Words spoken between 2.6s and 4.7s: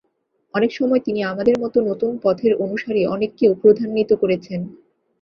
অনুসারী অনেককেও ক্রোধান্বিত করেছেন।